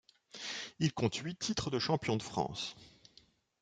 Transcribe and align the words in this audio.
Il 0.79 0.93
compte 0.93 1.17
huit 1.17 1.37
titres 1.37 1.69
de 1.69 1.77
champion 1.77 2.15
de 2.17 2.23
France. 2.23 2.75